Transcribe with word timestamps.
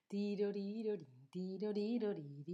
Tirorirorin, 0.08 1.06
tirorirorin, 1.30 2.44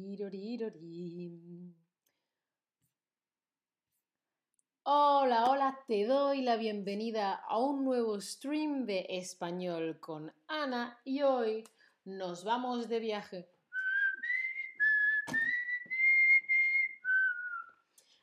Hola, 4.82 5.50
hola, 5.50 5.78
te 5.86 6.04
doy 6.04 6.42
la 6.42 6.56
bienvenida 6.56 7.34
a 7.34 7.58
un 7.58 7.84
nuevo 7.84 8.20
stream 8.20 8.86
de 8.86 9.06
español 9.08 10.00
con 10.00 10.32
Ana 10.48 10.98
y 11.04 11.22
hoy 11.22 11.62
nos 12.06 12.44
vamos 12.44 12.88
de 12.88 13.00
viaje. 13.00 13.50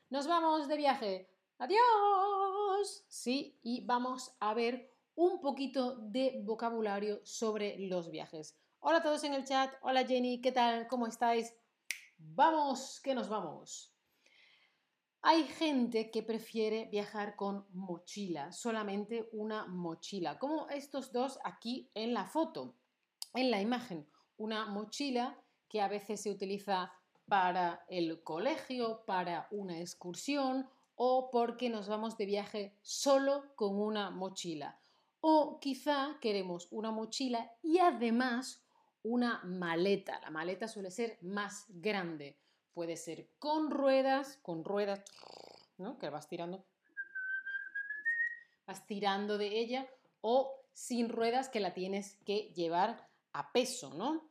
Nos 0.08 0.26
vamos 0.26 0.68
de 0.68 0.76
viaje. 0.76 1.28
Adiós. 1.58 3.04
Sí, 3.08 3.58
y 3.62 3.84
vamos 3.84 4.34
a 4.40 4.54
ver 4.54 4.90
un 5.14 5.40
poquito 5.40 5.96
de 5.96 6.40
vocabulario 6.42 7.20
sobre 7.24 7.78
los 7.78 8.10
viajes. 8.10 8.58
Hola 8.80 8.98
a 8.98 9.02
todos 9.02 9.22
en 9.24 9.34
el 9.34 9.44
chat. 9.44 9.74
Hola 9.82 10.06
Jenny, 10.06 10.40
¿qué 10.40 10.50
tal? 10.50 10.88
¿Cómo 10.88 11.06
estáis? 11.06 11.54
Vamos, 12.16 13.00
que 13.02 13.14
nos 13.14 13.28
vamos. 13.28 13.94
Hay 15.20 15.44
gente 15.44 16.10
que 16.10 16.22
prefiere 16.22 16.88
viajar 16.90 17.36
con 17.36 17.66
mochila, 17.72 18.50
solamente 18.50 19.28
una 19.32 19.66
mochila, 19.66 20.38
como 20.38 20.68
estos 20.70 21.12
dos 21.12 21.38
aquí 21.44 21.90
en 21.94 22.14
la 22.14 22.24
foto 22.24 22.76
en 23.34 23.50
la 23.50 23.60
imagen 23.60 24.08
una 24.36 24.66
mochila 24.66 25.38
que 25.68 25.80
a 25.80 25.88
veces 25.88 26.22
se 26.22 26.30
utiliza 26.30 26.92
para 27.26 27.84
el 27.88 28.22
colegio, 28.22 29.04
para 29.06 29.48
una 29.50 29.80
excursión 29.80 30.68
o 30.94 31.30
porque 31.30 31.68
nos 31.68 31.88
vamos 31.88 32.16
de 32.16 32.26
viaje 32.26 32.78
solo 32.82 33.54
con 33.56 33.80
una 33.80 34.10
mochila. 34.10 34.78
O 35.20 35.58
quizá 35.58 36.18
queremos 36.20 36.68
una 36.70 36.90
mochila 36.90 37.50
y 37.62 37.78
además 37.78 38.62
una 39.02 39.42
maleta. 39.44 40.20
La 40.20 40.30
maleta 40.30 40.68
suele 40.68 40.90
ser 40.90 41.18
más 41.22 41.64
grande. 41.68 42.38
Puede 42.72 42.96
ser 42.96 43.30
con 43.38 43.70
ruedas, 43.70 44.38
con 44.42 44.64
ruedas, 44.64 45.02
¿no? 45.78 45.98
Que 45.98 46.10
vas 46.10 46.28
tirando, 46.28 46.64
vas 48.66 48.86
tirando 48.86 49.38
de 49.38 49.58
ella, 49.58 49.88
o 50.20 50.60
sin 50.72 51.08
ruedas 51.08 51.48
que 51.48 51.60
la 51.60 51.72
tienes 51.72 52.16
que 52.24 52.52
llevar 52.54 53.08
a 53.34 53.52
peso, 53.52 53.92
¿no? 53.94 54.30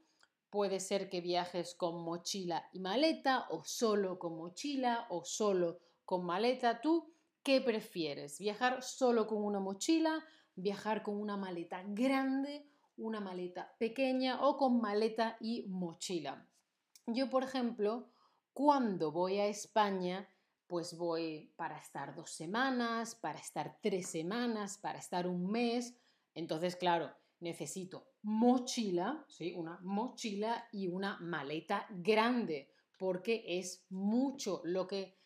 Puede 0.49 0.79
ser 0.79 1.09
que 1.09 1.21
viajes 1.21 1.75
con 1.75 2.03
mochila 2.03 2.69
y 2.73 2.79
maleta 2.79 3.47
o 3.49 3.63
solo 3.63 4.17
con 4.17 4.37
mochila 4.37 5.07
o 5.09 5.23
solo 5.23 5.79
con 6.05 6.25
maleta. 6.25 6.79
¿Tú 6.81 7.13
qué 7.43 7.61
prefieres? 7.61 8.39
¿Viajar 8.39 8.81
solo 8.81 9.27
con 9.27 9.43
una 9.43 9.59
mochila? 9.59 10.23
¿Viajar 10.55 11.03
con 11.03 11.19
una 11.19 11.37
maleta 11.37 11.83
grande? 11.87 12.67
¿Una 12.97 13.19
maleta 13.19 13.75
pequeña 13.77 14.45
o 14.45 14.57
con 14.57 14.79
maleta 14.79 15.37
y 15.39 15.65
mochila? 15.67 16.47
Yo, 17.07 17.29
por 17.29 17.43
ejemplo, 17.43 18.11
cuando 18.53 19.11
voy 19.11 19.39
a 19.39 19.47
España, 19.47 20.29
pues 20.67 20.95
voy 20.95 21.51
para 21.57 21.77
estar 21.77 22.15
dos 22.15 22.29
semanas, 22.29 23.15
para 23.15 23.39
estar 23.39 23.79
tres 23.81 24.07
semanas, 24.07 24.77
para 24.77 24.99
estar 24.99 25.27
un 25.27 25.51
mes. 25.51 25.95
Entonces, 26.35 26.75
claro, 26.75 27.11
necesito 27.39 28.12
mochila, 28.23 29.23
¿sí? 29.27 29.53
Una 29.55 29.79
mochila 29.81 30.67
y 30.71 30.87
una 30.87 31.17
maleta 31.19 31.85
grande, 31.89 32.69
porque 32.97 33.43
es 33.45 33.85
mucho 33.89 34.61
lo 34.63 34.87
que... 34.87 35.17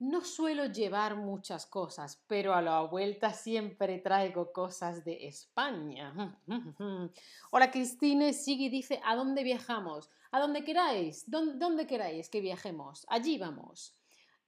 No 0.00 0.22
suelo 0.22 0.66
llevar 0.66 1.16
muchas 1.16 1.66
cosas, 1.66 2.22
pero 2.26 2.52
a 2.52 2.60
la 2.60 2.82
vuelta 2.82 3.32
siempre 3.32 3.98
traigo 4.00 4.52
cosas 4.52 5.04
de 5.04 5.28
España. 5.28 6.36
Hola 7.52 7.70
Cristine, 7.70 8.32
sigue 8.32 8.64
y 8.64 8.68
dice, 8.68 9.00
¿a 9.04 9.14
dónde 9.14 9.44
viajamos? 9.44 10.10
A 10.32 10.40
donde 10.40 10.64
queráis, 10.64 11.30
¿dónde, 11.30 11.86
queráis 11.86 12.28
que 12.28 12.40
viajemos? 12.40 13.06
Allí 13.08 13.38
vamos. 13.38 13.94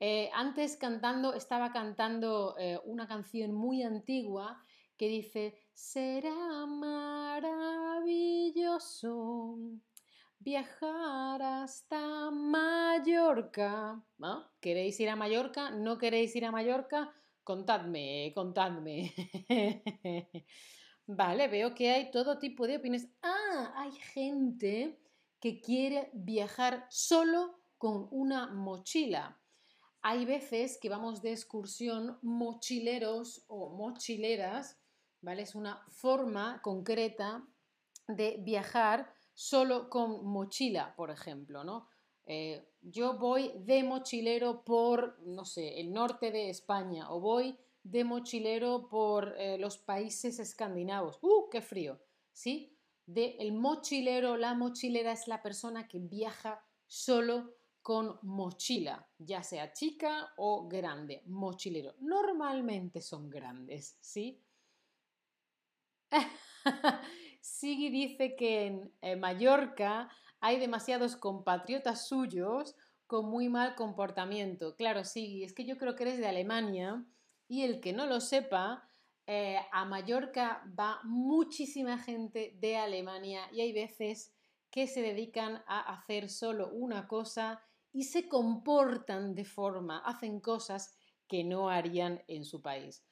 Eh, 0.01 0.29
antes 0.35 0.77
cantando, 0.77 1.33
estaba 1.33 1.73
cantando 1.73 2.57
eh, 2.59 2.79
una 2.85 3.07
canción 3.07 3.55
muy 3.55 3.85
antigua 3.85 4.61
que 4.97 5.09
dice, 5.09 5.59
será 5.73 6.67
maravilloso 6.67 9.59
viajar 10.39 11.43
hasta 11.43 12.31
Mallorca. 12.31 14.03
¿Queréis 14.61 15.01
ir 15.01 15.09
a 15.09 15.17
Mallorca? 15.17 15.71
¿No 15.71 15.99
queréis 15.99 16.37
ir 16.37 16.45
a 16.45 16.53
Mallorca? 16.53 17.13
Contadme, 17.43 18.33
contadme. 18.35 19.13
vale, 21.07 21.49
veo 21.49 21.75
que 21.75 21.91
hay 21.91 22.11
todo 22.11 22.39
tipo 22.39 22.67
de 22.67 22.77
opiniones. 22.77 23.09
Ah, 23.23 23.73
hay 23.77 23.93
gente 23.93 24.99
que 25.41 25.61
quiere 25.61 26.11
viajar 26.15 26.87
solo 26.91 27.61
con 27.77 28.09
una 28.11 28.47
mochila. 28.47 29.39
Hay 30.03 30.25
veces 30.25 30.79
que 30.81 30.89
vamos 30.89 31.23
de 31.23 31.33
excursión 31.33 32.19
mochileros 32.23 33.45
o 33.49 33.71
mochileras 33.71 34.79
es 35.39 35.55
una 35.55 35.85
forma 35.89 36.61
concreta 36.63 37.47
de 38.09 38.37
viajar 38.41 39.13
solo 39.35 39.91
con 39.91 40.25
mochila, 40.25 40.95
por 40.97 41.11
ejemplo, 41.11 41.65
¿no? 41.65 41.89
Eh, 42.25 42.73
yo 42.81 43.19
voy 43.19 43.53
de 43.57 43.85
mochilero 43.85 44.65
por, 44.65 45.21
no 45.23 45.45
sé, 45.45 45.81
el 45.81 45.93
norte 45.93 46.31
de 46.31 46.51
España 46.51 47.11
o 47.11 47.21
voy 47.21 47.57
de 47.83 48.03
mochilero 48.03 48.89
por 48.89 49.35
eh, 49.39 49.59
los 49.59 49.79
países 49.79 50.39
escandinavos. 50.41 51.19
¡Uh, 51.23 51.49
qué 51.51 51.61
frío! 51.61 52.01
¿Sí? 52.33 52.77
De 53.07 53.37
el 53.39 53.53
mochilero, 53.53 54.37
la 54.37 54.55
mochilera 54.55 55.13
es 55.13 55.29
la 55.29 55.41
persona 55.41 55.87
que 55.87 56.01
viaja 56.01 56.65
solo 56.87 57.55
con 57.81 58.19
mochila, 58.23 59.09
ya 59.19 59.45
sea 59.45 59.73
chica 59.73 60.33
o 60.37 60.67
grande, 60.67 61.23
mochilero. 61.27 61.95
Normalmente 62.01 63.01
son 63.01 63.31
grandes, 63.31 63.97
¿sí? 64.01 64.43
Sigui 67.41 67.91
dice 67.91 68.37
que 68.37 68.91
en 69.01 69.21
Mallorca 69.21 70.11
hay 70.41 70.59
demasiados 70.59 71.17
compatriotas 71.17 72.09
suyos 72.09 72.75
con 73.07 73.29
muy 73.29 73.49
mal 73.49 73.75
comportamiento. 73.75 74.77
Claro, 74.77 75.05
Sigui, 75.05 75.45
es 75.45 75.53
que 75.53 75.65
yo 75.65 75.79
creo 75.79 75.95
que 75.95 76.05
eres 76.05 76.19
de 76.19 76.27
Alemania 76.27 77.05
y 77.49 77.63
el 77.63 77.81
que 77.81 77.93
no 77.93 78.07
lo 78.07 78.21
sepa, 78.21 78.89
eh, 79.27 79.59
a 79.73 79.85
Mallorca 79.85 80.63
va 80.79 81.01
muchísima 81.05 81.99
gente 81.99 82.57
de 82.61 82.77
Alemania 82.77 83.49
y 83.53 83.61
hay 83.61 83.73
veces 83.73 84.33
que 84.71 84.87
se 84.87 85.03
dedican 85.03 85.63
a 85.67 85.81
hacer 85.95 86.29
solo 86.29 86.69
una 86.71 87.09
cosa 87.09 87.63
y 87.93 88.05
se 88.05 88.29
comportan 88.29 89.35
de 89.35 89.45
forma, 89.45 89.99
hacen 89.99 90.41
cosas 90.41 90.97
que 91.27 91.45
no 91.45 91.71
harían 91.71 92.23
en 92.29 92.45
su 92.45 92.61
país. 92.61 93.05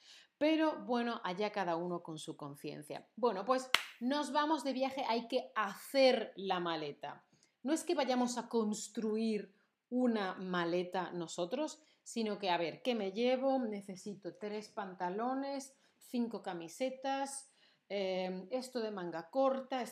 Pero 0.44 0.76
bueno, 0.84 1.22
allá 1.24 1.50
cada 1.52 1.74
uno 1.74 2.02
con 2.02 2.18
su 2.18 2.36
conciencia. 2.36 3.08
Bueno, 3.16 3.46
pues 3.46 3.70
nos 3.98 4.30
vamos 4.30 4.62
de 4.62 4.74
viaje, 4.74 5.02
hay 5.08 5.26
que 5.26 5.50
hacer 5.54 6.34
la 6.36 6.60
maleta. 6.60 7.24
No 7.62 7.72
es 7.72 7.82
que 7.82 7.94
vayamos 7.94 8.36
a 8.36 8.46
construir 8.46 9.54
una 9.88 10.34
maleta 10.34 11.12
nosotros, 11.12 11.80
sino 12.02 12.38
que, 12.38 12.50
a 12.50 12.58
ver, 12.58 12.82
¿qué 12.82 12.94
me 12.94 13.12
llevo? 13.12 13.58
Necesito 13.58 14.36
tres 14.36 14.68
pantalones, 14.68 15.74
cinco 15.96 16.42
camisetas, 16.42 17.50
eh, 17.88 18.46
esto 18.50 18.80
de 18.80 18.90
manga 18.90 19.30
corta, 19.30 19.82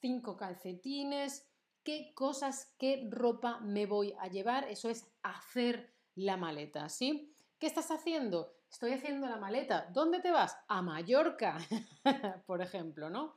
cinco 0.00 0.36
calcetines, 0.36 1.44
qué 1.82 2.12
cosas, 2.14 2.72
qué 2.78 3.08
ropa 3.10 3.58
me 3.58 3.86
voy 3.86 4.14
a 4.20 4.28
llevar. 4.28 4.62
Eso 4.70 4.90
es 4.90 5.10
hacer 5.24 5.92
la 6.14 6.36
maleta, 6.36 6.88
¿sí? 6.88 7.34
¿Qué 7.58 7.66
estás 7.66 7.90
haciendo? 7.90 8.57
Estoy 8.70 8.92
haciendo 8.92 9.28
la 9.28 9.36
maleta. 9.36 9.88
¿Dónde 9.92 10.20
te 10.20 10.30
vas? 10.30 10.56
A 10.68 10.82
Mallorca, 10.82 11.58
por 12.46 12.62
ejemplo, 12.62 13.10
¿no? 13.10 13.36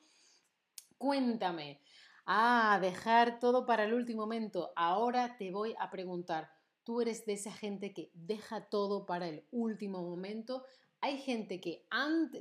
Cuéntame. 0.98 1.82
Ah, 2.26 2.78
dejar 2.82 3.40
todo 3.40 3.66
para 3.66 3.86
el 3.86 3.94
último 3.94 4.24
momento. 4.24 4.72
Ahora 4.76 5.38
te 5.38 5.52
voy 5.52 5.74
a 5.80 5.90
preguntar, 5.90 6.52
¿tú 6.84 7.02
eres 7.02 7.26
de 7.26 7.34
esa 7.34 7.52
gente 7.52 7.94
que 7.94 8.12
deja 8.14 8.70
todo 8.70 9.06
para 9.06 9.28
el 9.28 9.46
último 9.52 10.04
momento? 10.04 10.66
Hay 11.00 11.18
gente 11.18 11.60
que 11.60 11.88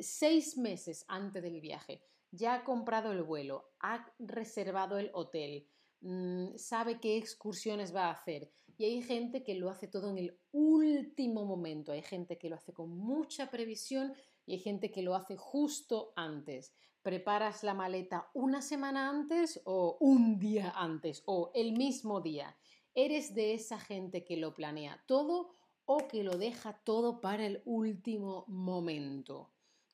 seis 0.00 0.58
meses 0.58 1.04
antes 1.08 1.42
del 1.42 1.60
viaje 1.60 2.02
ya 2.30 2.54
ha 2.54 2.64
comprado 2.64 3.12
el 3.12 3.22
vuelo, 3.22 3.70
ha 3.80 4.06
reservado 4.18 4.98
el 4.98 5.10
hotel, 5.14 5.66
mm, 6.00 6.56
sabe 6.56 7.00
qué 7.00 7.16
excursiones 7.16 7.94
va 7.94 8.06
a 8.06 8.12
hacer, 8.12 8.52
y 8.80 8.84
hay 8.84 9.02
gente 9.02 9.42
que 9.42 9.56
lo 9.56 9.68
hace 9.68 9.88
todo 9.88 10.08
en 10.08 10.16
el 10.16 10.40
último 10.52 11.44
momento, 11.44 11.92
hay 11.92 12.00
gente 12.00 12.38
que 12.38 12.48
lo 12.48 12.56
hace 12.56 12.72
con 12.72 12.88
mucha 12.88 13.50
previsión 13.50 14.14
y 14.46 14.52
hay 14.52 14.58
gente 14.58 14.90
que 14.90 15.02
lo 15.02 15.14
hace 15.14 15.36
justo 15.36 16.14
antes. 16.16 16.72
¿Preparas 17.02 17.62
la 17.62 17.74
maleta 17.74 18.30
una 18.32 18.62
semana 18.62 19.10
antes 19.10 19.60
o 19.64 19.98
un 20.00 20.38
día 20.38 20.72
antes 20.74 21.22
o 21.26 21.50
el 21.54 21.72
mismo 21.72 22.22
día? 22.22 22.56
¿Eres 22.94 23.34
de 23.34 23.52
esa 23.52 23.78
gente 23.78 24.24
que 24.24 24.38
lo 24.38 24.54
planea 24.54 25.04
todo 25.06 25.50
o 25.84 26.08
que 26.08 26.24
lo 26.24 26.38
deja 26.38 26.72
todo 26.72 27.20
para 27.20 27.44
el 27.44 27.60
último 27.66 28.46
momento? 28.48 29.50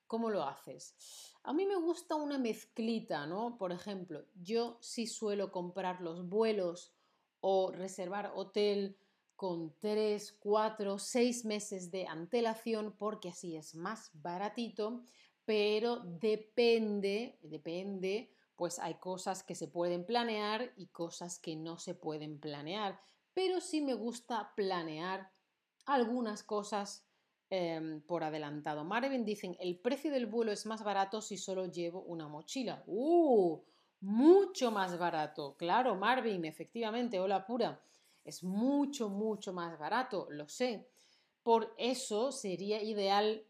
¿Cómo 0.07 0.31
lo 0.31 0.45
haces? 0.45 0.95
A 1.43 1.53
mí 1.53 1.67
me 1.67 1.75
gusta 1.75 2.15
una 2.15 2.39
mezclita, 2.39 3.27
¿no? 3.27 3.59
Por 3.59 3.73
ejemplo, 3.73 4.27
yo 4.37 4.79
sí 4.81 5.09
suelo 5.09 5.51
comprar 5.51 6.01
los 6.01 6.29
vuelos 6.29 6.96
o 7.49 7.71
reservar 7.71 8.33
hotel 8.35 8.97
con 9.37 9.73
3, 9.79 10.33
4, 10.41 10.99
6 10.99 11.45
meses 11.45 11.93
de 11.93 12.05
antelación 12.05 12.97
porque 12.99 13.29
así 13.29 13.55
es 13.55 13.77
más 13.77 14.11
baratito, 14.15 15.05
pero 15.45 16.01
depende, 16.01 17.39
depende, 17.43 18.33
pues 18.57 18.81
hay 18.81 18.95
cosas 18.95 19.45
que 19.45 19.55
se 19.55 19.69
pueden 19.69 20.05
planear 20.05 20.73
y 20.77 20.89
cosas 20.89 21.39
que 21.39 21.55
no 21.55 21.79
se 21.79 21.95
pueden 21.95 22.41
planear, 22.41 23.01
pero 23.33 23.61
sí 23.61 23.81
me 23.81 23.95
gusta 23.95 24.53
planear 24.57 25.31
algunas 25.85 26.43
cosas 26.43 27.07
em, 27.49 28.01
por 28.03 28.25
adelantado. 28.25 28.83
Marvin 28.83 29.25
dicen, 29.25 29.57
el 29.61 29.79
precio 29.79 30.11
del 30.11 30.27
vuelo 30.27 30.51
es 30.51 30.67
más 30.67 30.83
barato 30.83 31.21
si 31.21 31.37
solo 31.37 31.67
llevo 31.67 32.03
una 32.03 32.27
mochila. 32.27 32.83
¡Uh! 32.89 33.63
Mucho 34.01 34.71
más 34.71 34.99
barato. 34.99 35.57
Claro, 35.57 35.95
Marvin, 35.97 36.45
efectivamente, 36.45 37.19
hola 37.19 37.47
pura. 37.47 37.81
Es 38.25 38.43
mucho, 38.43 39.09
mucho 39.09 39.53
más 39.53 39.79
barato, 39.79 40.27
lo 40.31 40.49
sé. 40.49 40.89
Por 41.43 41.75
eso 41.79 42.33
sería 42.33 42.83
ideal 42.83 43.45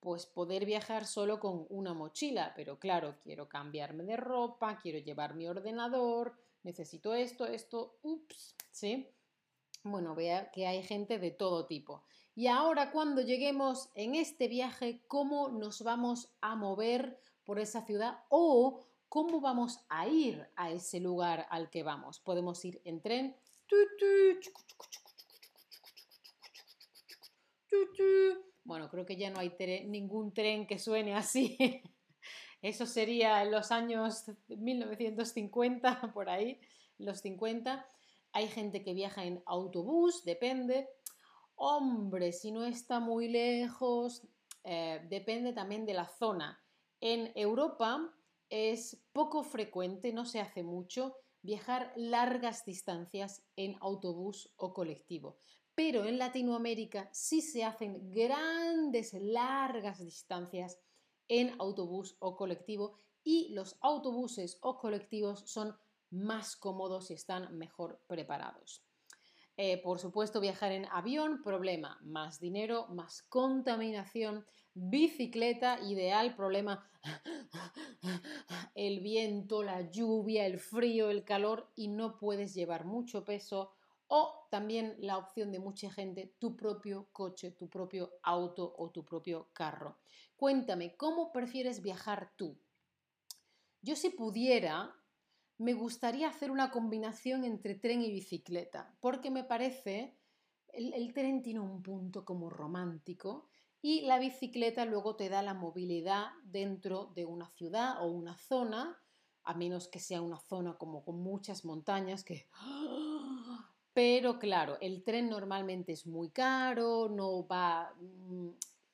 pues 0.00 0.26
poder 0.26 0.64
viajar 0.64 1.06
solo 1.06 1.40
con 1.40 1.66
una 1.70 1.94
mochila, 1.94 2.52
pero 2.54 2.78
claro, 2.78 3.16
quiero 3.22 3.48
cambiarme 3.48 4.04
de 4.04 4.16
ropa, 4.16 4.78
quiero 4.78 4.98
llevar 4.98 5.34
mi 5.34 5.46
ordenador, 5.46 6.36
necesito 6.62 7.14
esto, 7.14 7.46
esto, 7.46 7.98
ups, 8.02 8.54
¿sí? 8.70 9.08
Bueno, 9.82 10.14
vea 10.14 10.50
que 10.50 10.66
hay 10.66 10.82
gente 10.82 11.18
de 11.18 11.30
todo 11.30 11.66
tipo. 11.66 12.02
Y 12.34 12.46
ahora 12.46 12.92
cuando 12.92 13.22
lleguemos 13.22 13.90
en 13.94 14.14
este 14.14 14.46
viaje, 14.48 15.02
¿cómo 15.08 15.48
nos 15.48 15.82
vamos 15.82 16.28
a 16.40 16.54
mover 16.54 17.20
por 17.44 17.58
esa 17.58 17.84
ciudad 17.84 18.24
o 18.28 18.84
cómo 19.08 19.40
vamos 19.40 19.80
a 19.88 20.06
ir 20.06 20.46
a 20.56 20.70
ese 20.70 21.00
lugar 21.00 21.46
al 21.50 21.70
que 21.70 21.82
vamos? 21.82 22.20
Podemos 22.20 22.64
ir 22.64 22.80
en 22.84 23.00
tren. 23.00 23.36
Bueno, 28.64 28.90
creo 28.90 29.06
que 29.06 29.16
ya 29.16 29.30
no 29.30 29.40
hay 29.40 29.54
ningún 29.86 30.32
tren 30.32 30.66
que 30.66 30.78
suene 30.78 31.14
así. 31.14 31.56
Eso 32.62 32.86
sería 32.86 33.42
en 33.42 33.52
los 33.52 33.70
años 33.70 34.24
1950, 34.48 36.12
por 36.14 36.28
ahí, 36.28 36.60
los 36.98 37.20
50. 37.20 37.86
Hay 38.32 38.48
gente 38.48 38.82
que 38.82 38.94
viaja 38.94 39.24
en 39.24 39.42
autobús, 39.46 40.24
depende. 40.24 40.88
Hombre, 41.54 42.32
si 42.32 42.50
no 42.50 42.64
está 42.64 43.00
muy 43.00 43.28
lejos, 43.28 44.22
eh, 44.64 45.00
depende 45.08 45.52
también 45.52 45.86
de 45.86 45.94
la 45.94 46.06
zona. 46.06 46.60
En 47.00 47.32
Europa 47.34 48.12
es 48.50 49.02
poco 49.12 49.42
frecuente, 49.42 50.12
no 50.12 50.24
se 50.24 50.40
hace 50.40 50.62
mucho, 50.62 51.16
viajar 51.42 51.92
largas 51.96 52.64
distancias 52.64 53.44
en 53.56 53.76
autobús 53.80 54.52
o 54.56 54.72
colectivo 54.74 55.38
pero 55.78 56.04
en 56.06 56.18
Latinoamérica 56.18 57.08
sí 57.12 57.40
se 57.40 57.62
hacen 57.62 58.10
grandes, 58.10 59.12
largas 59.12 60.00
distancias 60.00 60.76
en 61.28 61.54
autobús 61.60 62.16
o 62.18 62.36
colectivo 62.36 62.96
y 63.22 63.50
los 63.50 63.76
autobuses 63.80 64.58
o 64.60 64.76
colectivos 64.76 65.44
son 65.46 65.76
más 66.10 66.56
cómodos 66.56 67.12
y 67.12 67.14
están 67.14 67.56
mejor 67.56 68.02
preparados. 68.08 68.87
Eh, 69.60 69.82
por 69.82 69.98
supuesto, 69.98 70.38
viajar 70.38 70.70
en 70.70 70.86
avión, 70.86 71.42
problema, 71.42 71.98
más 72.04 72.38
dinero, 72.38 72.86
más 72.90 73.22
contaminación. 73.22 74.46
Bicicleta, 74.72 75.80
ideal, 75.80 76.36
problema, 76.36 76.88
el 78.76 79.00
viento, 79.00 79.64
la 79.64 79.90
lluvia, 79.90 80.46
el 80.46 80.60
frío, 80.60 81.10
el 81.10 81.24
calor 81.24 81.72
y 81.74 81.88
no 81.88 82.18
puedes 82.18 82.54
llevar 82.54 82.84
mucho 82.84 83.24
peso 83.24 83.72
o 84.06 84.46
también 84.48 84.94
la 85.00 85.18
opción 85.18 85.50
de 85.50 85.58
mucha 85.58 85.90
gente, 85.90 86.36
tu 86.38 86.56
propio 86.56 87.08
coche, 87.10 87.50
tu 87.50 87.68
propio 87.68 88.12
auto 88.22 88.76
o 88.78 88.90
tu 88.90 89.04
propio 89.04 89.48
carro. 89.52 89.98
Cuéntame, 90.36 90.96
¿cómo 90.96 91.32
prefieres 91.32 91.82
viajar 91.82 92.30
tú? 92.36 92.56
Yo 93.82 93.96
si 93.96 94.10
pudiera, 94.10 94.94
me 95.58 95.74
gustaría 95.74 96.28
hacer 96.28 96.50
una 96.50 96.70
combinación 96.70 97.44
entre 97.44 97.74
tren 97.74 98.00
y 98.02 98.10
bicicleta, 98.10 98.96
porque 99.00 99.30
me 99.30 99.44
parece, 99.44 100.16
el, 100.68 100.94
el 100.94 101.12
tren 101.12 101.42
tiene 101.42 101.60
un 101.60 101.82
punto 101.82 102.24
como 102.24 102.48
romántico 102.48 103.48
y 103.82 104.02
la 104.02 104.18
bicicleta 104.18 104.84
luego 104.84 105.16
te 105.16 105.28
da 105.28 105.42
la 105.42 105.54
movilidad 105.54 106.28
dentro 106.44 107.12
de 107.14 107.24
una 107.24 107.48
ciudad 107.50 108.02
o 108.02 108.06
una 108.06 108.36
zona, 108.36 109.00
a 109.44 109.54
menos 109.54 109.88
que 109.88 110.00
sea 110.00 110.22
una 110.22 110.38
zona 110.38 110.76
como 110.78 111.04
con 111.04 111.20
muchas 111.20 111.64
montañas 111.64 112.24
que 112.24 112.48
pero 113.92 114.38
claro, 114.38 114.78
el 114.80 115.02
tren 115.02 115.28
normalmente 115.28 115.90
es 115.92 116.06
muy 116.06 116.30
caro, 116.30 117.08
no 117.08 117.46
va 117.48 117.92
mm, 117.98 118.50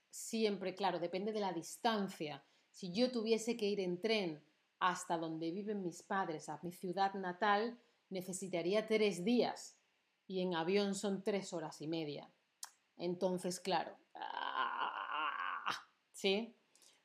siempre, 0.08 0.74
claro, 0.74 0.98
depende 0.98 1.30
de 1.32 1.40
la 1.40 1.52
distancia. 1.52 2.42
Si 2.70 2.90
yo 2.90 3.10
tuviese 3.12 3.56
que 3.56 3.68
ir 3.68 3.80
en 3.80 4.00
tren 4.00 4.42
hasta 4.80 5.18
donde 5.18 5.50
viven 5.50 5.82
mis 5.82 6.02
padres, 6.02 6.48
a 6.48 6.58
mi 6.62 6.72
ciudad 6.72 7.14
natal, 7.14 7.78
necesitaría 8.10 8.86
tres 8.86 9.24
días 9.24 9.78
y 10.26 10.40
en 10.40 10.54
avión 10.54 10.94
son 10.94 11.22
tres 11.22 11.52
horas 11.52 11.80
y 11.80 11.88
media. 11.88 12.30
Entonces, 12.96 13.60
claro, 13.60 13.96
¿sí? 16.12 16.56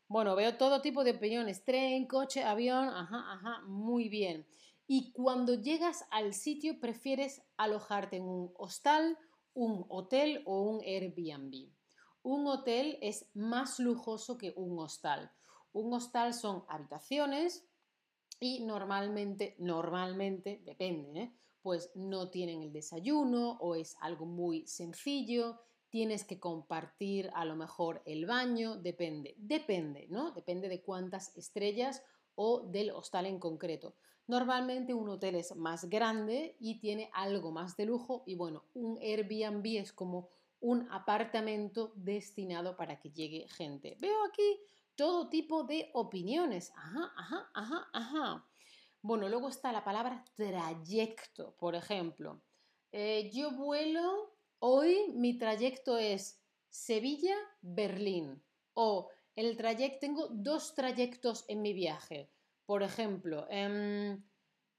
Bueno, 0.07 0.36
veo 0.36 0.57
todo 0.57 0.81
tipo 0.81 1.04
de 1.04 1.12
opiniones, 1.12 1.63
tren, 1.63 2.07
coche, 2.07 2.44
avión, 2.44 2.89
ajá, 2.89 3.33
ajá, 3.33 3.62
muy 3.68 4.10
bien 4.10 4.45
y 4.92 5.12
cuando 5.12 5.54
llegas 5.54 6.04
al 6.10 6.33
sitio 6.33 6.80
prefieres 6.80 7.44
alojarte 7.57 8.18
en 8.18 8.24
un 8.24 8.51
hostal, 8.57 9.19
un 9.54 9.86
hotel 9.88 10.42
o 10.48 10.63
un 10.63 10.81
Airbnb. 10.81 11.69
Un 12.24 12.48
hotel 12.48 12.98
es 13.00 13.30
más 13.36 13.77
lujoso 13.77 14.39
que 14.39 14.51
un 14.56 14.80
hostal. 14.80 15.31
Un 15.74 15.94
hostal 15.94 16.33
son 16.33 16.63
habitaciones 16.68 17.66
y 18.39 18.62
normalmente, 18.62 19.56
normalmente, 19.60 20.62
depende, 20.66 21.21
¿eh? 21.21 21.33
pues 21.62 21.91
no 21.96 22.29
tienen 22.29 22.62
el 22.63 22.72
desayuno 22.72 23.58
o 23.60 23.75
es 23.75 23.98
algo 24.00 24.25
muy 24.25 24.65
sencillo, 24.65 25.60
tienes 25.89 26.24
que 26.24 26.39
compartir 26.39 27.29
a 27.34 27.46
lo 27.46 27.55
mejor 27.55 28.01
el 28.05 28.25
baño, 28.25 28.77
depende, 28.77 29.36
depende, 29.38 30.08
¿no? 30.10 30.32
Depende 30.32 30.70
de 30.70 30.82
cuántas 30.82 31.36
estrellas 31.36 32.03
o 32.36 32.62
del 32.62 32.91
hostal 32.91 33.25
en 33.25 33.39
concreto. 33.39 33.96
Normalmente 34.27 34.93
un 34.93 35.10
hotel 35.10 35.36
es 35.36 35.55
más 35.55 35.89
grande 35.89 36.55
y 36.60 36.79
tiene 36.79 37.10
algo 37.13 37.51
más 37.51 37.75
de 37.75 37.86
lujo 37.86 38.24
y 38.25 38.36
bueno, 38.36 38.63
un 38.75 39.00
Airbnb 39.00 39.65
es 39.77 39.91
como 39.91 40.29
un 40.62 40.88
apartamento 40.91 41.91
destinado 41.96 42.77
para 42.77 43.00
que 43.00 43.12
llegue 43.12 43.48
gente. 43.50 43.98
Veo 44.00 44.24
aquí 44.25 44.62
todo 45.00 45.29
tipo 45.29 45.63
de 45.63 45.91
opiniones. 45.94 46.74
Ajá, 46.75 47.13
ajá, 47.15 47.50
ajá, 47.53 47.89
ajá. 47.94 48.50
Bueno, 49.01 49.29
luego 49.29 49.48
está 49.48 49.72
la 49.72 49.86
palabra 49.86 50.25
trayecto, 50.36 51.56
por 51.58 51.74
ejemplo. 51.74 52.41
Eh, 52.91 53.32
yo 53.34 53.51
vuelo, 53.51 54.36
hoy 54.60 55.13
mi 55.13 55.38
trayecto 55.38 55.98
es 55.98 56.44
Sevilla-Berlín. 56.68 58.44
O 58.74 59.08
el 59.38 59.56
trayecto, 59.56 60.00
tengo 60.01 60.27
dos 60.27 60.75
trayectos 60.75 61.46
en 61.48 61.62
mi 61.62 61.72
viaje. 61.72 62.29
Por 62.65 62.84
ejemplo, 62.84 63.48
en 63.50 64.29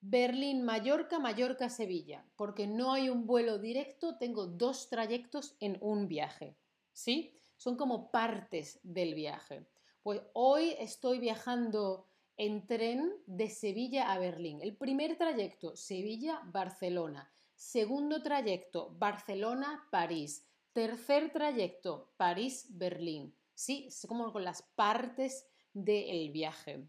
Berlín-Mallorca, 0.03 1.19
Mallorca-Sevilla, 1.19 2.27
porque 2.37 2.67
no 2.67 2.93
hay 2.93 3.09
un 3.09 3.25
vuelo 3.27 3.57
directo, 3.59 4.19
tengo 4.19 4.47
dos 4.47 4.91
trayectos 4.91 5.57
en 5.61 5.79
un 5.81 6.09
viaje, 6.09 6.59
¿sí? 6.93 7.33
Son 7.57 7.79
como 7.79 8.11
partes 8.11 8.81
del 8.83 9.15
viaje. 9.15 9.70
Pues 10.03 10.23
hoy 10.33 10.75
estoy 10.79 11.19
viajando 11.19 12.09
en 12.39 12.67
tren 12.67 13.13
de 13.27 13.51
Sevilla 13.51 14.13
a 14.13 14.19
Berlín. 14.19 14.61
El 14.63 14.75
primer 14.75 15.19
trayecto, 15.19 15.77
Sevilla-Barcelona. 15.77 17.31
Segundo 17.55 18.23
trayecto, 18.23 18.95
Barcelona-París. 18.99 20.47
Tercer 20.73 21.31
trayecto, 21.33 22.15
París-Berlín. 22.17 23.35
Sí, 23.55 23.89
es 23.89 24.07
como 24.09 24.33
con 24.33 24.43
las 24.43 24.63
partes 24.63 25.47
del 25.75 26.31
viaje. 26.31 26.89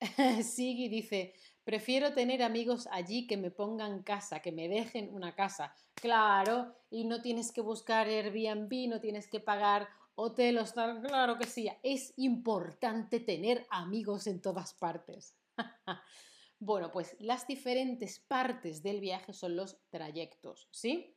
Sigui 0.44 0.88
dice, 0.88 1.34
prefiero 1.64 2.12
tener 2.12 2.44
amigos 2.44 2.86
allí 2.92 3.26
que 3.26 3.36
me 3.36 3.50
pongan 3.50 4.04
casa, 4.04 4.40
que 4.40 4.52
me 4.52 4.68
dejen 4.68 5.12
una 5.12 5.34
casa. 5.34 5.74
Claro, 5.94 6.76
y 6.88 7.02
no 7.02 7.20
tienes 7.20 7.50
que 7.50 7.62
buscar 7.62 8.06
Airbnb, 8.06 8.88
no 8.88 9.00
tienes 9.00 9.26
que 9.26 9.40
pagar 9.40 9.88
hotel, 10.16 10.58
hostal, 10.58 11.00
claro 11.00 11.38
que 11.38 11.46
sí. 11.46 11.68
Es 11.82 12.12
importante 12.16 13.20
tener 13.20 13.66
amigos 13.70 14.26
en 14.26 14.40
todas 14.40 14.74
partes. 14.74 15.36
bueno, 16.58 16.90
pues 16.90 17.16
las 17.20 17.46
diferentes 17.46 18.18
partes 18.18 18.82
del 18.82 19.00
viaje 19.00 19.32
son 19.32 19.56
los 19.56 19.78
trayectos, 19.88 20.68
¿sí? 20.72 21.16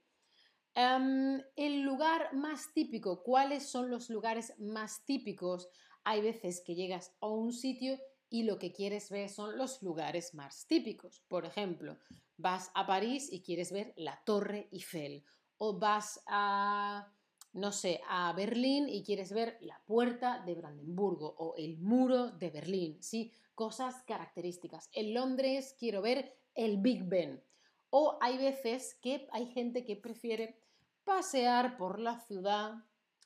Em, 0.76 1.42
el 1.56 1.82
lugar 1.82 2.34
más 2.34 2.72
típico, 2.74 3.24
¿cuáles 3.24 3.68
son 3.68 3.90
los 3.90 4.10
lugares 4.10 4.54
más 4.60 5.04
típicos? 5.06 5.68
Hay 6.04 6.22
veces 6.22 6.62
que 6.66 6.76
llegas 6.76 7.16
a 7.22 7.28
un 7.28 7.52
sitio 7.52 7.98
y 8.30 8.44
lo 8.44 8.60
que 8.60 8.72
quieres 8.72 9.10
ver 9.10 9.30
son 9.30 9.58
los 9.58 9.82
lugares 9.82 10.34
más 10.34 10.68
típicos. 10.68 11.24
Por 11.28 11.46
ejemplo, 11.46 11.98
vas 12.38 12.72
a 12.76 12.86
París 12.86 13.28
y 13.32 13.42
quieres 13.42 13.72
ver 13.72 13.94
la 13.98 14.22
Torre 14.24 14.70
Eiffel 14.72 15.26
o 15.58 15.78
vas 15.80 16.22
a, 16.28 17.12
no 17.54 17.72
sé, 17.72 18.02
a 18.08 18.32
Berlín 18.34 18.88
y 18.90 19.04
quieres 19.04 19.34
ver 19.34 19.58
la 19.62 19.80
Puerta 19.86 20.44
de 20.46 20.56
Brandenburgo 20.56 21.36
o 21.38 21.56
el 21.58 21.78
Muro 21.78 22.32
de 22.32 22.50
Berlín, 22.50 23.02
¿sí? 23.02 23.32
Cosas 23.56 24.04
características. 24.04 24.90
En 24.94 25.14
Londres 25.14 25.76
quiero 25.78 26.02
ver 26.02 26.38
el 26.56 26.78
Big 26.78 27.04
Ben. 27.04 27.44
O 27.90 28.18
hay 28.22 28.38
veces 28.38 28.96
que 29.02 29.28
hay 29.32 29.48
gente 29.48 29.84
que 29.84 29.96
prefiere 29.96 30.62
pasear 31.04 31.78
por 31.78 32.00
la 32.00 32.20
ciudad. 32.20 32.76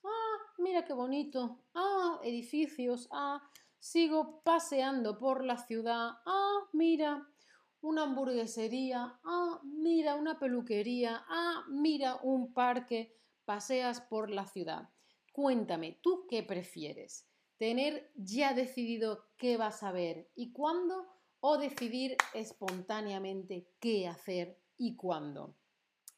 Ah, 0.04 0.38
mira 0.58 0.86
qué 0.86 0.94
bonito. 0.94 1.60
Ah, 1.74 2.20
edificios. 2.24 3.10
Ah, 3.12 3.42
sigo 3.80 4.42
paseando 4.44 5.18
por 5.20 5.44
la 5.44 5.58
ciudad. 5.58 6.12
Ah, 6.26 6.60
mira, 6.72 7.28
una 7.82 8.04
hamburguesería. 8.04 9.20
Ah, 9.26 9.60
mira, 9.64 10.16
una 10.16 10.40
peluquería. 10.40 11.26
Ah, 11.28 11.66
mira, 11.70 12.20
un 12.24 12.54
parque. 12.54 13.14
Paseas 13.46 14.00
por 14.00 14.30
la 14.30 14.46
ciudad. 14.46 14.90
Cuéntame, 15.34 16.00
¿tú 16.02 16.28
qué 16.30 16.44
prefieres? 16.44 17.28
¿Tener 17.58 18.12
ya 18.16 18.54
decidido 18.54 19.26
qué 19.38 19.58
vas 19.58 19.84
a 19.84 19.92
ver 19.92 20.30
y 20.36 20.54
cuándo? 20.54 21.08
¿O 21.42 21.58
decidir 21.58 22.16
espontáneamente 22.34 23.68
qué 23.80 24.08
hacer 24.08 24.58
y 24.78 24.96
cuándo? 24.96 25.58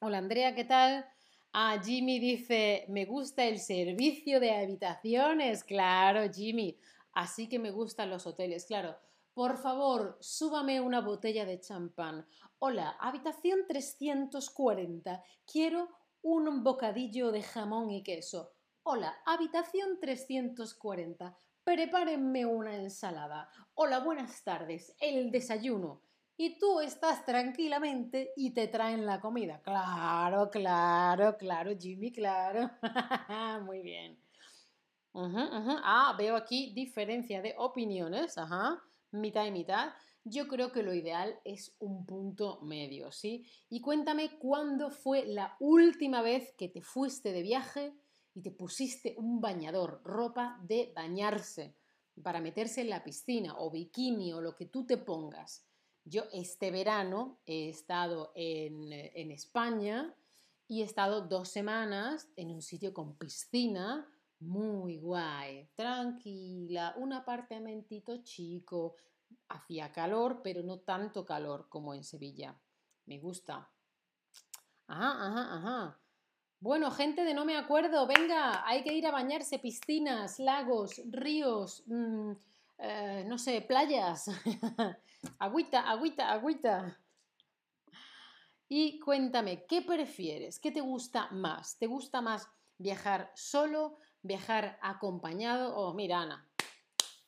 Hola 0.02 0.20
Andrea, 0.20 0.54
¿qué 0.54 0.66
tal? 0.66 1.06
Ah, 1.52 1.82
Jimmy 1.84 2.20
dice, 2.20 2.86
me 2.90 3.06
gusta 3.06 3.46
el 3.46 3.60
servicio 3.60 4.40
de 4.40 4.52
habitaciones. 4.52 5.64
Claro, 5.64 6.32
Jimmy. 6.32 6.78
Así 7.14 7.50
que 7.50 7.58
me 7.58 7.72
gustan 7.72 8.10
los 8.12 8.28
hoteles, 8.28 8.66
claro. 8.66 8.96
Por 9.34 9.58
favor, 9.58 10.18
súbame 10.22 10.80
una 10.80 11.02
botella 11.02 11.46
de 11.46 11.60
champán. 11.60 12.28
Hola, 12.60 12.98
habitación 13.00 13.66
340. 13.68 15.24
Quiero 15.52 15.90
un 16.26 16.64
bocadillo 16.64 17.32
de 17.32 17.44
jamón 17.44 17.92
y 17.92 18.02
queso. 18.02 18.52
Hola, 18.82 19.16
habitación 19.28 20.00
340. 20.00 21.38
Prepárenme 21.64 22.48
una 22.48 22.76
ensalada. 22.76 23.48
Hola, 23.76 24.00
buenas 24.00 24.44
tardes. 24.44 24.96
El 25.00 25.30
desayuno 25.30 26.02
y 26.36 26.58
tú 26.58 26.80
estás 26.80 27.24
tranquilamente 27.26 28.34
y 28.36 28.56
te 28.56 28.68
traen 28.68 29.06
la 29.06 29.22
comida. 29.22 29.62
Claro, 29.62 30.50
claro, 30.50 31.38
claro, 31.38 31.72
Jimmy, 31.78 32.12
claro. 32.12 32.72
Muy 33.64 33.84
bien. 33.84 34.20
Ah, 35.14 36.16
veo 36.18 36.36
aquí 36.36 36.74
diferencia 36.74 37.40
de 37.44 37.54
opiniones. 37.56 38.36
Mitad 39.12 39.46
y 39.46 39.52
mitad. 39.52 39.94
Yo 40.28 40.48
creo 40.48 40.72
que 40.72 40.82
lo 40.82 40.92
ideal 40.92 41.40
es 41.44 41.76
un 41.78 42.04
punto 42.04 42.60
medio, 42.62 43.12
¿sí? 43.12 43.46
Y 43.70 43.80
cuéntame 43.80 44.40
cuándo 44.40 44.90
fue 44.90 45.26
la 45.28 45.56
última 45.60 46.24
vez 46.24 46.52
que 46.58 46.68
te 46.68 46.82
fuiste 46.82 47.32
de 47.32 47.44
viaje 47.44 47.94
y 48.34 48.42
te 48.42 48.50
pusiste 48.50 49.14
un 49.20 49.40
bañador, 49.40 50.02
ropa 50.04 50.60
de 50.64 50.92
bañarse, 50.96 51.76
para 52.24 52.42
meterse 52.42 52.82
en 52.82 52.90
la 52.90 53.04
piscina 53.04 53.60
o 53.60 53.70
bikini 53.70 54.34
o 54.34 54.42
lo 54.42 54.56
que 54.56 54.66
tú 54.66 54.84
te 54.86 54.98
pongas. 54.98 55.64
Yo 56.04 56.24
este 56.34 56.72
verano 56.72 57.40
he 57.46 57.70
estado 57.70 58.32
en, 58.34 58.92
España 59.32 60.12
y 60.68 60.82
he 60.82 60.86
estado 60.86 61.22
dos 61.22 61.50
semanas 61.50 62.30
en 62.36 62.52
un 62.52 62.64
sitio 62.64 62.96
con 62.96 63.16
piscina 63.16 64.08
muy 64.40 64.98
guay, 64.98 65.70
tranquila, 65.76 66.96
un 66.98 67.14
apartamentito 67.14 68.24
chico. 68.24 68.96
Hacía 69.50 69.92
calor, 69.92 70.42
pero 70.44 70.64
no 70.64 70.80
tanto 70.80 71.26
calor 71.26 71.68
como 71.70 71.94
en 71.94 72.04
Sevilla. 72.04 72.56
Me 73.06 73.20
gusta. 73.20 73.70
Ajá, 74.88 75.28
ajá, 75.28 75.56
ajá. 75.56 76.00
Bueno, 76.60 76.90
gente 76.90 77.24
de 77.24 77.34
no 77.34 77.46
me 77.46 77.58
acuerdo, 77.58 78.08
venga, 78.08 78.68
hay 78.68 78.84
que 78.84 78.94
ir 78.94 79.06
a 79.06 79.12
bañarse, 79.12 79.60
piscinas, 79.60 80.40
lagos, 80.40 81.02
ríos, 81.12 81.84
mm, 81.86 82.32
eh, 82.80 83.24
no 83.28 83.38
sé, 83.38 83.62
playas. 83.62 84.26
agüita, 85.40 85.82
agüita, 85.90 86.32
agüita. 86.32 86.98
Y 88.68 89.00
cuéntame, 89.00 89.66
¿qué 89.66 89.82
prefieres? 89.84 90.60
¿Qué 90.60 90.72
te 90.72 90.82
gusta 90.82 91.30
más? 91.32 91.78
¿Te 91.78 91.86
gusta 91.86 92.22
más 92.22 92.50
viajar 92.78 93.32
solo, 93.36 94.00
viajar 94.24 94.80
acompañado? 94.82 95.76
Oh, 95.76 95.94
mira, 95.94 96.22
Ana, 96.22 96.45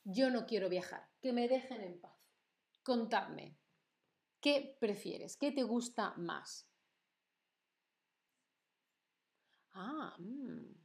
yo 0.04 0.30
no 0.30 0.46
quiero 0.46 0.68
viajar, 0.68 1.08
que 1.20 1.32
me 1.32 1.48
dejen 1.48 1.82
en 1.82 2.00
paz. 2.00 2.16
Contadme, 2.82 3.56
¿qué 4.40 4.76
prefieres? 4.80 5.36
¿Qué 5.36 5.52
te 5.52 5.62
gusta 5.62 6.14
más? 6.16 6.68
Ah, 9.74 10.14
mmm. 10.18 10.78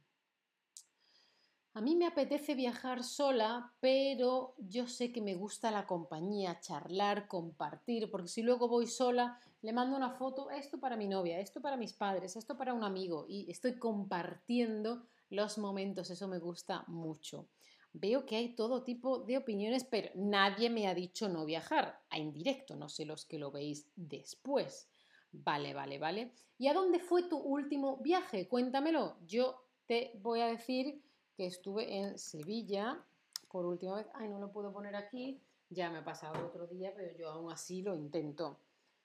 A 1.76 1.80
mí 1.80 1.96
me 1.96 2.06
apetece 2.06 2.54
viajar 2.54 3.02
sola, 3.02 3.72
pero 3.80 4.54
yo 4.58 4.86
sé 4.86 5.10
que 5.10 5.20
me 5.20 5.34
gusta 5.34 5.72
la 5.72 5.86
compañía, 5.88 6.60
charlar, 6.60 7.26
compartir, 7.26 8.12
porque 8.12 8.28
si 8.28 8.42
luego 8.42 8.68
voy 8.68 8.86
sola, 8.86 9.40
le 9.60 9.72
mando 9.72 9.96
una 9.96 10.10
foto, 10.10 10.50
esto 10.50 10.78
para 10.78 10.96
mi 10.96 11.08
novia, 11.08 11.40
esto 11.40 11.60
para 11.60 11.76
mis 11.76 11.92
padres, 11.92 12.36
esto 12.36 12.56
para 12.56 12.74
un 12.74 12.84
amigo, 12.84 13.26
y 13.28 13.50
estoy 13.50 13.76
compartiendo 13.76 15.08
los 15.30 15.58
momentos, 15.58 16.10
eso 16.10 16.28
me 16.28 16.38
gusta 16.38 16.84
mucho. 16.86 17.48
Veo 17.94 18.26
que 18.26 18.36
hay 18.36 18.54
todo 18.56 18.82
tipo 18.82 19.20
de 19.20 19.38
opiniones, 19.38 19.84
pero 19.84 20.10
nadie 20.16 20.68
me 20.68 20.88
ha 20.88 20.94
dicho 20.94 21.28
no 21.28 21.44
viajar, 21.44 22.02
a 22.10 22.18
indirecto, 22.18 22.74
no 22.74 22.88
sé 22.88 23.04
los 23.06 23.24
que 23.24 23.38
lo 23.38 23.50
veis 23.50 23.88
después. 23.94 24.88
Vale, 25.30 25.74
vale, 25.74 25.98
vale. 25.98 26.32
¿Y 26.58 26.68
a 26.68 26.74
dónde 26.74 26.98
fue 26.98 27.22
tu 27.28 27.38
último 27.38 27.98
viaje? 27.98 28.48
Cuéntamelo. 28.48 29.16
Yo 29.26 29.64
te 29.86 30.12
voy 30.22 30.40
a 30.40 30.46
decir 30.46 31.02
que 31.36 31.46
estuve 31.46 31.96
en 31.96 32.18
Sevilla 32.18 33.04
por 33.48 33.66
última 33.66 33.96
vez. 33.96 34.08
Ay, 34.14 34.28
no 34.28 34.38
lo 34.38 34.52
puedo 34.52 34.72
poner 34.72 34.96
aquí. 34.96 35.40
Ya 35.70 35.90
me 35.90 35.98
ha 35.98 36.04
pasado 36.04 36.46
otro 36.46 36.66
día, 36.66 36.92
pero 36.94 37.16
yo 37.16 37.30
aún 37.30 37.52
así 37.52 37.82
lo 37.82 37.94
intento. 37.94 38.58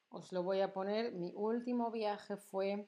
Os 0.09 0.31
lo 0.31 0.43
voy 0.43 0.61
a 0.61 0.73
poner. 0.73 1.13
Mi 1.13 1.31
último 1.35 1.91
viaje 1.91 2.37
fue, 2.37 2.87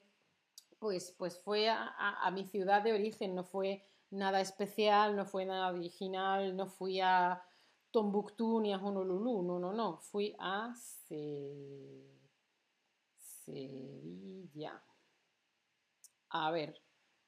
pues, 0.78 1.14
pues 1.16 1.38
fue 1.38 1.68
a, 1.68 2.30
mi 2.32 2.44
ciudad 2.44 2.82
de 2.82 2.92
origen. 2.92 3.34
No 3.34 3.44
fue 3.44 3.84
nada 4.12 4.40
especial, 4.40 5.16
no 5.16 5.24
fue 5.24 5.44
nada 5.44 5.72
original, 5.72 6.56
no 6.56 6.66
fui 6.66 7.00
a 7.00 7.42
Tombuctú 7.90 8.60
ni 8.60 8.72
a 8.72 8.78
Honolulu. 8.78 9.42
No, 9.42 9.58
no, 9.58 9.72
no. 9.72 9.98
Fui 9.98 10.34
a 10.38 10.72
Sevilla. 13.44 14.82
A 16.30 16.50
ver, 16.50 16.80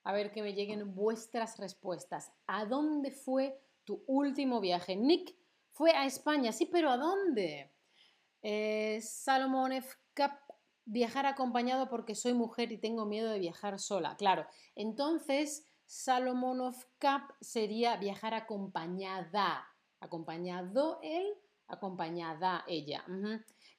a 0.05 0.13
ver 0.13 0.33
que 0.33 0.43
me 0.43 0.55
lleguen 0.55 0.95
vuestras 0.95 1.59
respuestas. 1.59 2.33
¿A 2.47 2.65
dónde 2.65 3.11
fue 3.11 3.61
tu 3.85 4.03
último 4.07 4.61
viaje? 4.61 4.97
Nick 4.97 5.37
fue 5.73 5.91
a 5.91 6.07
España, 6.07 6.53
sí, 6.53 6.67
pero 6.67 6.91
¿a 6.91 6.97
dónde? 6.97 7.73
Eh, 8.43 9.01
Salomón 9.03 9.73
F. 9.73 9.97
Cap, 10.15 10.39
viajar 10.85 11.27
acompañado 11.27 11.89
porque 11.89 12.15
soy 12.15 12.35
mujer 12.35 12.71
y 12.73 12.79
tengo 12.79 13.05
miedo 13.05 13.31
de 13.31 13.41
viajar 13.41 13.79
sola. 13.79 14.17
Claro, 14.17 14.47
entonces 14.77 15.67
Salomón 15.87 16.61
of 16.61 16.85
Cap 16.99 17.33
sería 17.41 17.97
viajar 17.97 18.35
acompañada. 18.35 19.67
Acompañado 20.01 20.99
él, 21.03 21.27
acompañada 21.69 22.65
ella. 22.67 23.05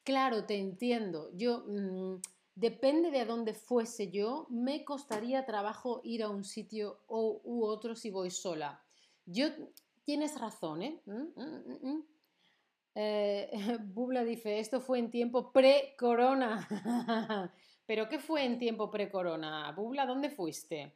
Claro, 0.04 0.46
te 0.46 0.58
entiendo. 0.58 1.30
Yo. 1.34 1.66
Mm, 1.68 2.22
Depende 2.56 3.12
de 3.12 3.20
a 3.20 3.26
dónde 3.26 3.54
fuese 3.54 4.10
yo, 4.12 4.48
me 4.50 4.86
costaría 4.86 5.46
trabajo 5.46 6.00
ir 6.06 6.24
a 6.24 6.30
un 6.30 6.46
sitio 6.46 7.02
o, 7.08 7.42
u 7.44 7.66
otro 7.66 7.96
si 7.96 8.10
voy 8.10 8.32
sola. 8.32 8.82
Yo, 9.26 9.48
tienes 10.06 10.40
razón, 10.40 10.82
¿eh? 10.82 11.02
Mm, 11.06 11.36
mm, 11.36 12.04
eh 12.96 13.52
Bubla 13.94 14.24
dice, 14.24 14.60
esto 14.60 14.80
fue 14.80 15.00
en 15.00 15.12
tiempo 15.12 15.52
pre-corona. 15.52 16.66
¿Pero 17.86 18.08
qué 18.08 18.20
fue 18.20 18.46
en 18.46 18.58
tiempo 18.58 18.90
pre-corona? 18.90 19.74
Bubla, 19.74 20.06
¿dónde 20.06 20.30
fuiste? 20.30 20.96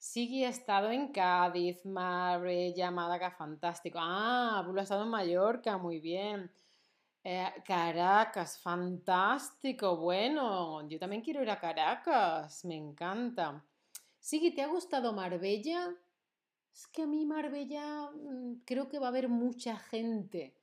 Sí, 0.00 0.42
ha 0.44 0.48
estado 0.48 0.90
en 0.90 1.12
Cádiz, 1.12 1.84
Marbella, 1.84 2.90
Málaga, 2.90 3.30
fantástico. 3.30 3.98
Ah, 4.00 4.62
Bubla 4.66 4.80
ha 4.80 4.84
estado 4.84 5.02
en 5.04 5.10
Mallorca, 5.10 5.76
muy 5.76 6.00
bien. 6.00 6.50
Eh, 7.22 7.46
Caracas, 7.66 8.58
fantástico. 8.58 9.98
Bueno, 9.98 10.88
yo 10.88 10.98
también 10.98 11.22
quiero 11.22 11.42
ir 11.42 11.50
a 11.50 11.60
Caracas, 11.60 12.64
me 12.64 12.76
encanta. 12.76 13.62
Sí, 14.18 14.50
¿te 14.54 14.62
ha 14.62 14.68
gustado 14.68 15.12
Marbella? 15.12 15.94
Es 16.72 16.86
que 16.88 17.02
a 17.02 17.06
mí 17.06 17.26
Marbella 17.26 18.10
mm, 18.10 18.62
creo 18.64 18.88
que 18.88 18.98
va 18.98 19.08
a 19.08 19.10
haber 19.10 19.28
mucha 19.28 19.76
gente. 19.76 20.56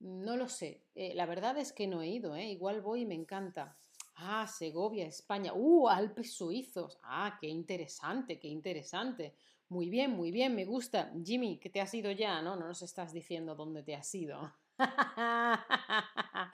No 0.00 0.36
lo 0.36 0.48
sé. 0.48 0.82
Eh, 0.96 1.14
la 1.14 1.26
verdad 1.26 1.56
es 1.58 1.72
que 1.72 1.86
no 1.86 2.02
he 2.02 2.08
ido, 2.08 2.34
¿eh? 2.34 2.46
Igual 2.50 2.82
voy 2.82 3.02
y 3.02 3.06
me 3.06 3.14
encanta. 3.14 3.78
Ah, 4.16 4.46
Segovia, 4.46 5.06
España. 5.06 5.52
¡Uh! 5.54 5.88
Alpes 5.88 6.34
suizos. 6.34 6.98
Ah, 7.02 7.36
qué 7.40 7.48
interesante, 7.48 8.38
qué 8.38 8.48
interesante. 8.48 9.34
Muy 9.68 9.88
bien, 9.88 10.10
muy 10.12 10.30
bien, 10.30 10.54
me 10.54 10.64
gusta. 10.64 11.12
Jimmy, 11.24 11.58
que 11.58 11.70
te 11.70 11.80
has 11.80 11.92
ido 11.94 12.10
ya, 12.10 12.42
¿no? 12.42 12.56
No 12.56 12.66
nos 12.66 12.82
estás 12.82 13.12
diciendo 13.12 13.54
dónde 13.54 13.82
te 13.82 13.94
has 13.94 14.14
ido. 14.14 14.52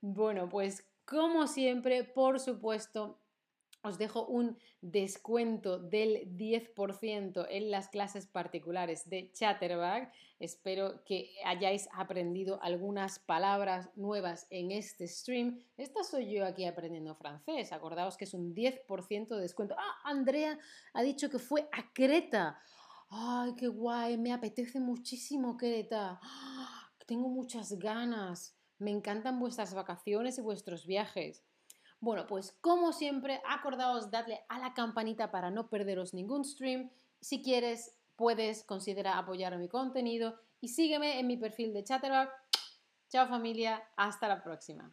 bueno, 0.00 0.48
pues 0.48 0.86
como 1.04 1.46
siempre, 1.46 2.04
por 2.04 2.40
supuesto, 2.40 3.20
os 3.82 3.98
dejo 3.98 4.26
un 4.26 4.58
descuento 4.80 5.78
del 5.78 6.36
10% 6.36 7.46
en 7.48 7.70
las 7.70 7.88
clases 7.88 8.26
particulares 8.26 9.08
de 9.08 9.32
Chatterbag. 9.32 10.12
Espero 10.40 11.04
que 11.04 11.30
hayáis 11.44 11.88
aprendido 11.92 12.60
algunas 12.62 13.18
palabras 13.18 13.90
nuevas 13.96 14.46
en 14.50 14.72
este 14.72 15.06
stream. 15.06 15.60
Esta 15.76 16.02
soy 16.02 16.32
yo 16.32 16.44
aquí 16.44 16.64
aprendiendo 16.64 17.14
francés. 17.14 17.72
Acordaos 17.72 18.16
que 18.16 18.24
es 18.24 18.34
un 18.34 18.54
10% 18.54 19.28
de 19.28 19.40
descuento. 19.40 19.74
Ah, 19.78 19.96
Andrea 20.04 20.58
ha 20.92 21.02
dicho 21.02 21.30
que 21.30 21.38
fue 21.38 21.68
a 21.72 21.92
Creta. 21.92 22.60
Ay, 23.10 23.54
qué 23.56 23.68
guay, 23.68 24.18
me 24.18 24.32
apetece 24.32 24.80
muchísimo 24.80 25.56
Creta. 25.56 26.20
tengo 27.06 27.28
muchas 27.28 27.78
ganas. 27.78 28.54
Me 28.78 28.90
encantan 28.90 29.40
vuestras 29.40 29.74
vacaciones 29.74 30.38
y 30.38 30.42
vuestros 30.42 30.86
viajes. 30.86 31.42
Bueno, 32.00 32.26
pues 32.26 32.52
como 32.60 32.92
siempre, 32.92 33.42
acordaos 33.48 34.10
darle 34.10 34.44
a 34.48 34.58
la 34.58 34.72
campanita 34.72 35.30
para 35.30 35.50
no 35.50 35.68
perderos 35.68 36.14
ningún 36.14 36.44
stream. 36.44 36.90
Si 37.20 37.42
quieres, 37.42 37.96
puedes 38.16 38.62
considerar 38.64 39.18
apoyar 39.18 39.56
mi 39.58 39.68
contenido 39.68 40.38
y 40.60 40.68
sígueme 40.68 41.18
en 41.18 41.26
mi 41.26 41.36
perfil 41.36 41.72
de 41.72 41.84
Chatterbug. 41.84 42.28
Chao 43.08 43.26
familia, 43.28 43.82
hasta 43.96 44.28
la 44.28 44.42
próxima. 44.42 44.92